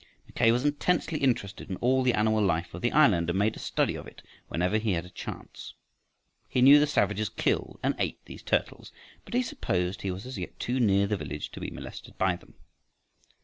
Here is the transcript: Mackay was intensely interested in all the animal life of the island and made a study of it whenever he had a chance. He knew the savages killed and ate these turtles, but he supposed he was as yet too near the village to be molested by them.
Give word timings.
Mackay 0.25 0.51
was 0.51 0.65
intensely 0.65 1.19
interested 1.19 1.69
in 1.69 1.75
all 1.75 2.01
the 2.01 2.15
animal 2.15 2.43
life 2.43 2.73
of 2.73 2.81
the 2.81 2.91
island 2.91 3.29
and 3.29 3.37
made 3.37 3.55
a 3.55 3.59
study 3.59 3.93
of 3.93 4.07
it 4.07 4.23
whenever 4.47 4.79
he 4.79 4.93
had 4.93 5.05
a 5.05 5.11
chance. 5.11 5.75
He 6.49 6.59
knew 6.63 6.79
the 6.79 6.87
savages 6.87 7.29
killed 7.29 7.79
and 7.83 7.93
ate 7.99 8.19
these 8.25 8.41
turtles, 8.41 8.91
but 9.25 9.35
he 9.35 9.43
supposed 9.43 10.01
he 10.01 10.09
was 10.09 10.25
as 10.25 10.39
yet 10.39 10.59
too 10.59 10.79
near 10.79 11.05
the 11.05 11.17
village 11.17 11.51
to 11.51 11.59
be 11.59 11.69
molested 11.69 12.17
by 12.17 12.35
them. 12.35 12.55